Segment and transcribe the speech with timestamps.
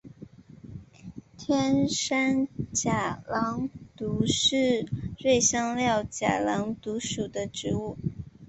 [1.37, 4.83] 天山假狼毒是
[5.19, 7.99] 瑞香科假狼毒属的植物。